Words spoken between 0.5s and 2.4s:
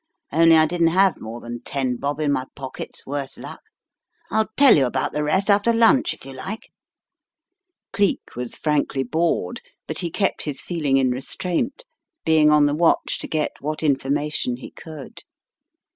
I didn't have more than ten bob in